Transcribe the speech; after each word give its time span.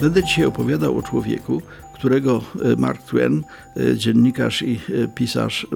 Będę 0.00 0.22
dzisiaj 0.22 0.44
opowiadał 0.44 0.98
o 0.98 1.02
człowieku, 1.02 1.62
którego 1.94 2.42
e, 2.62 2.76
Mark 2.76 3.02
Twain, 3.02 3.42
e, 3.76 3.96
dziennikarz 3.96 4.62
i 4.62 4.80
e, 5.04 5.08
pisarz 5.08 5.66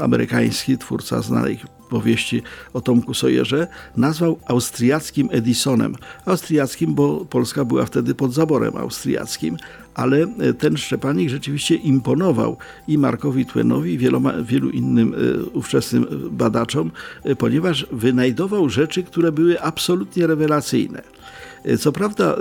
amerykański, 0.00 0.78
twórca 0.78 1.22
znanej 1.22 1.58
powieści 1.90 2.42
o 2.72 2.80
Tomku 2.80 3.14
Sojerze, 3.14 3.66
nazwał 3.96 4.38
austriackim 4.48 5.28
Edisonem. 5.32 5.94
Austriackim, 6.26 6.94
bo 6.94 7.24
Polska 7.24 7.64
była 7.64 7.86
wtedy 7.86 8.14
pod 8.14 8.32
zaborem 8.32 8.76
austriackim, 8.76 9.56
ale 9.94 10.26
ten 10.58 10.76
Szczepanik 10.76 11.28
rzeczywiście 11.28 11.74
imponował 11.74 12.56
i 12.88 12.98
Markowi 12.98 13.46
Twainowi, 13.46 13.92
i 13.92 13.98
wieloma, 13.98 14.32
wielu 14.42 14.70
innym 14.70 15.14
ówczesnym 15.52 16.06
badaczom, 16.30 16.90
ponieważ 17.38 17.86
wynajdował 17.92 18.68
rzeczy, 18.68 19.02
które 19.02 19.32
były 19.32 19.60
absolutnie 19.60 20.26
rewelacyjne. 20.26 21.02
E, 21.64 21.78
co 21.78 21.92
prawda 21.92 22.36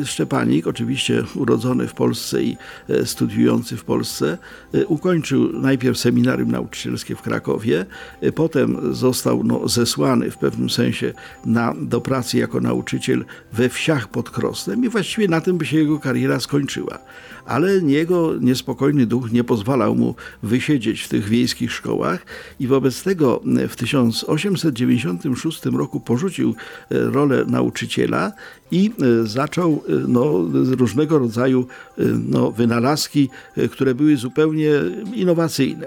e, 0.00 0.04
Szczepanik, 0.04 0.66
oczywiście 0.66 1.24
urodzony 1.34 1.88
w 1.88 1.94
Polsce 1.94 2.42
i 2.42 2.56
e, 2.88 3.06
studiujący 3.06 3.76
w 3.76 3.84
Polsce, 3.84 4.38
ukończył 4.86 5.52
najpierw 5.52 5.98
seminarium 5.98 6.50
nauczycielskie 6.50 7.16
w 7.16 7.22
Krakowie, 7.22 7.86
potem 8.34 8.94
został 8.94 9.44
no, 9.44 9.68
zesłany 9.68 10.30
w 10.30 10.38
pewnym 10.38 10.70
sensie 10.70 11.12
na, 11.44 11.74
do 11.80 12.00
pracy 12.00 12.38
jako 12.38 12.60
nauczyciel 12.60 13.24
we 13.52 13.68
wsiach 13.68 14.08
pod 14.08 14.30
Krosnem 14.30 14.84
i 14.84 14.88
właściwie 14.88 15.28
na 15.28 15.40
tym 15.40 15.58
by 15.58 15.66
się 15.66 15.76
jego 15.76 15.98
kariera 15.98 16.40
skończyła. 16.40 16.98
Ale 17.46 17.74
jego 17.74 18.34
niespokojny 18.40 19.06
duch 19.06 19.32
nie 19.32 19.44
pozwalał 19.44 19.94
mu 19.94 20.14
wysiedzieć 20.42 21.02
w 21.02 21.08
tych 21.08 21.28
wiejskich 21.28 21.72
szkołach 21.72 22.26
i 22.60 22.66
wobec 22.66 23.02
tego 23.02 23.40
w 23.68 23.76
1896 23.76 25.64
roku 25.64 26.00
porzucił 26.00 26.54
rolę 26.90 27.44
nauczyciela 27.44 28.32
i 28.72 28.90
e, 28.90 29.26
zaczął 29.26 29.82
e, 29.88 29.92
no, 30.08 30.44
różnego 30.78 31.18
rodzaju 31.18 31.66
e, 31.98 32.02
no, 32.28 32.52
wynalazki, 32.52 33.28
które 33.72 33.94
były 33.94 34.16
zupełnie 34.16 34.70
innowacyjne. 35.14 35.86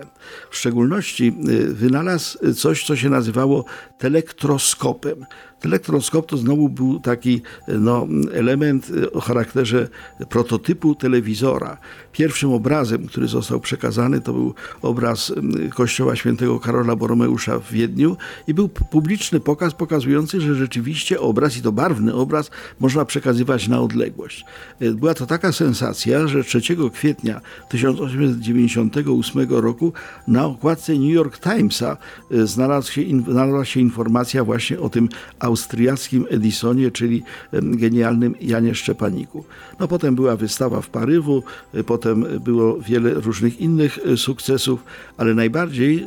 W 0.51 0.57
szczególności 0.57 1.35
wynalazł 1.67 2.53
coś, 2.53 2.85
co 2.85 2.95
się 2.95 3.09
nazywało 3.09 3.65
telektroskopem. 3.97 5.25
Elektroskop 5.65 6.25
to 6.25 6.37
znowu 6.37 6.69
był 6.69 6.99
taki 6.99 7.41
no, 7.67 8.07
element 8.33 8.91
o 9.13 9.21
charakterze 9.21 9.87
prototypu 10.29 10.95
telewizora. 10.95 11.77
Pierwszym 12.11 12.53
obrazem, 12.53 13.07
który 13.07 13.27
został 13.27 13.59
przekazany, 13.59 14.21
to 14.21 14.33
był 14.33 14.53
obraz 14.81 15.33
kościoła 15.75 16.15
świętego 16.15 16.59
Karola 16.59 16.95
Boromeusza 16.95 17.59
w 17.59 17.71
Wiedniu 17.71 18.17
i 18.47 18.53
był 18.53 18.69
publiczny 18.69 19.39
pokaz 19.39 19.73
pokazujący, 19.73 20.41
że 20.41 20.55
rzeczywiście 20.55 21.19
obraz, 21.19 21.57
i 21.57 21.61
to 21.61 21.71
barwny 21.71 22.13
obraz, 22.13 22.51
można 22.79 23.05
przekazywać 23.05 23.67
na 23.67 23.81
odległość. 23.81 24.45
E, 24.79 24.91
była 24.91 25.13
to 25.13 25.25
taka 25.25 25.51
sensacja, 25.51 26.27
że 26.27 26.43
3 26.43 26.61
kwietnia 26.93 27.41
1898 27.69 29.49
roku 29.49 29.93
na 30.27 30.45
okładce 30.45 30.93
New 30.93 31.13
York 31.13 31.39
Timesa 31.39 31.97
e, 32.31 32.47
znalazła 32.47 32.91
się, 32.91 33.01
znalazła 33.29 33.65
się 33.65 33.79
informacja 33.79 34.43
właśnie 34.43 34.79
o 34.79 34.89
tym 34.89 35.09
austriackim 35.39 36.25
Edisonie, 36.29 36.91
czyli 36.91 37.23
genialnym 37.53 38.35
Janie 38.41 38.75
Szczepaniku. 38.75 39.45
No 39.79 39.87
potem 39.87 40.15
była 40.15 40.35
wystawa 40.35 40.81
w 40.81 40.89
Paryżu, 40.89 41.43
e, 41.73 41.83
potem 41.83 42.25
było 42.39 42.79
wiele 42.79 43.13
różnych 43.13 43.61
innych 43.61 43.99
sukcesów, 44.15 44.83
ale 45.17 45.33
najbardziej 45.33 46.05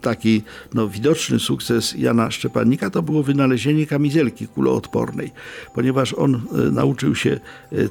taki 0.00 0.42
no, 0.74 0.88
widoczny 0.88 1.38
sukces 1.38 1.94
Jana 1.98 2.30
Szczepanika 2.30 2.90
to 2.90 3.02
było 3.02 3.22
wynalezienie 3.22 3.86
kamizelki 3.86 4.48
kuloodpornej, 4.48 5.30
ponieważ 5.74 6.14
on 6.14 6.42
nauczył 6.72 7.14
się 7.14 7.40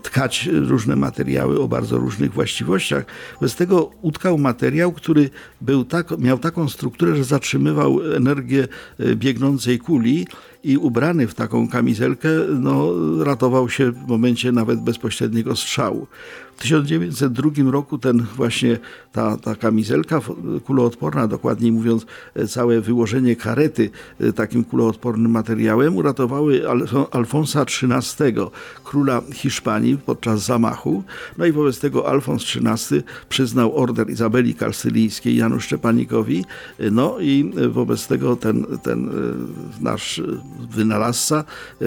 tkać 0.03 0.50
różne 0.52 0.96
materiały 0.96 1.62
o 1.62 1.68
bardzo 1.68 1.98
różnych 1.98 2.34
właściwościach. 2.34 3.06
Bez 3.42 3.56
tego 3.56 3.92
utkał 4.02 4.38
materiał, 4.38 4.92
który 4.92 5.30
był 5.62 5.86
tak, 5.86 6.19
miał 6.19 6.38
taką 6.38 6.69
strukturę, 6.69 7.16
że 7.16 7.24
zatrzymywał 7.24 8.14
energię 8.16 8.68
biegnącej 9.16 9.80
kuli 9.80 10.28
i 10.64 10.78
ubrany 10.78 11.28
w 11.28 11.34
taką 11.34 11.68
kamizelkę 11.68 12.30
no, 12.59 12.94
ratował 13.24 13.70
się 13.70 13.92
w 13.92 14.08
momencie 14.08 14.52
nawet 14.52 14.81
bezpośredniego 14.81 15.56
strzału. 15.56 16.08
W 16.58 16.62
1902 16.62 17.72
roku 17.72 17.97
ten 17.97 18.25
właśnie 18.36 18.78
ta, 19.12 19.38
ta 19.38 19.56
kamizelka 19.56 20.22
kuloodporna, 20.66 21.28
dokładniej 21.28 21.72
mówiąc 21.72 22.06
całe 22.48 22.81
wyłożenie 22.81 23.36
karety 23.36 23.90
e, 24.19 24.34
takim 24.34 24.64
kuloodpornym 24.64 25.31
materiałem 25.31 25.98
uratowały 25.98 26.64
Alfonsa 27.12 27.62
XIII, 27.62 28.34
króla 28.84 29.22
Hiszpanii 29.34 29.98
podczas 29.98 30.46
zamachu. 30.46 31.03
No 31.38 31.46
i 31.46 31.52
wobec 31.52 31.80
tego 31.80 32.09
Alfons 32.09 32.44
XIII 32.44 33.03
przyznał 33.30 33.78
order 33.78 34.09
Izabeli 34.09 34.56
Kalsylijskiej 34.56 35.36
Janu 35.36 35.59
Szczepanikowi. 35.59 36.46
No 36.92 37.19
i 37.19 37.52
wobec 37.69 38.08
tego 38.08 38.36
ten, 38.36 38.66
ten 38.84 39.09
e, 39.09 39.12
nasz 39.84 40.22
wynalazca 40.70 41.44
e, 41.82 41.86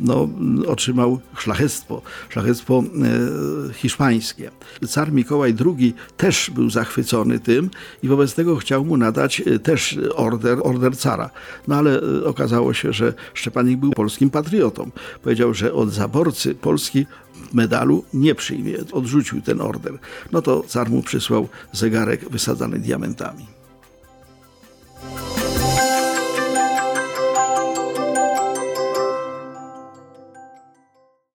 no, 0.00 0.28
otrzymał 0.66 1.20
szlachectwo, 1.38 2.02
szlachectwo 2.28 2.82
e, 2.82 3.72
hiszpańskie. 3.72 4.50
Car 4.88 5.12
Mikołaj 5.12 5.54
II 5.66 5.94
też 6.16 6.50
był 6.54 6.70
zachwycony 6.70 7.38
tym 7.38 7.70
i 8.02 8.08
wobec 8.08 8.34
tego 8.34 8.56
chciał 8.56 8.84
mu 8.84 8.96
nadać 8.96 9.40
e, 9.40 9.58
też 9.58 9.98
order, 10.14 10.58
order 10.62 10.96
cara. 10.96 11.30
No 11.68 11.76
ale 11.76 12.00
okazało 12.24 12.74
się, 12.74 12.92
że 12.92 13.14
Szczepanik 13.34 13.78
był 13.78 13.90
polskim 13.90 14.30
patriotą. 14.30 14.90
Powiedział, 15.22 15.54
że 15.54 15.72
od 15.72 15.92
zaborcy 15.92 16.54
Polski 16.54 17.06
medalu 17.52 18.04
nie 18.14 18.34
przyjmie. 18.34 18.74
Odrzucił 18.92 19.42
ten 19.42 19.60
order. 19.60 19.98
No 20.32 20.42
to 20.42 20.64
car 20.66 20.90
mu 20.90 21.02
przysłał 21.02 21.48
zegarek 21.72 22.28
wysadzany 22.28 22.78
diamentami. 22.78 23.59